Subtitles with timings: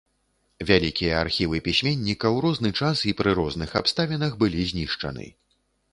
[0.69, 5.33] Вялікія архівы пісьменніка ў розны час і пры розных абставінах былі знішчаны.